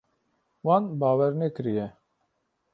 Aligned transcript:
Wan 0.65 0.83
bawer 0.99 1.33
nekiriye. 1.39 1.87